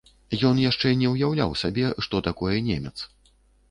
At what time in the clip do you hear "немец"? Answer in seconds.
2.75-3.01